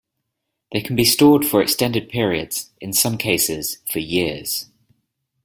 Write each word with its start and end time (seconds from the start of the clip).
They 0.71 0.81
can 0.81 0.95
be 0.95 1.05
stored 1.05 1.45
for 1.45 1.61
extended 1.61 2.09
periods, 2.09 2.71
in 2.81 2.91
some 2.91 3.19
cases 3.19 3.77
for 3.87 3.99
years. 3.99 4.65